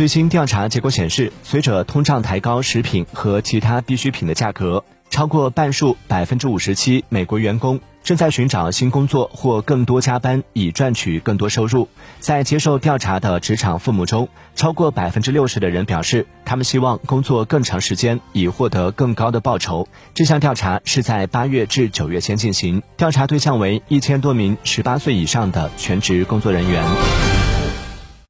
[0.00, 5.94] 最新调查结果显示，随着通胀抬高，食品和其他必需品的价格超过半数。
[6.08, 11.86] 百分之五十七，美国员工正在寻找新工作或更多加班以赚取更多收入。
[12.18, 14.26] 在接受调查的职场父母中，
[14.56, 19.86] 超过百分之六十的人表示他们希望工作更长时间，以获得更高的报酬。
[20.14, 27.39] 这项调查是在八月至九月间进行，调查对象为一千多名十八岁以上的全职工作人员。